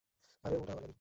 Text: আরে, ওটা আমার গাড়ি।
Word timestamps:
আরে, 0.43 0.55
ওটা 0.57 0.71
আমার 0.73 0.81
গাড়ি। 0.81 0.89